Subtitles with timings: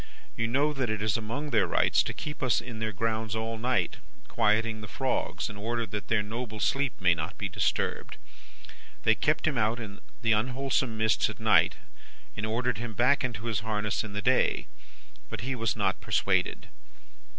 [0.35, 3.59] You know that it is among their Rights to keep us in their grounds all
[3.59, 8.17] night, quieting the frogs, in order that their noble sleep may not be disturbed.
[9.03, 11.75] They kept him out in the unwholesome mists at night,
[12.35, 14.65] and ordered him back into his harness in the day.
[15.29, 16.69] But he was not persuaded.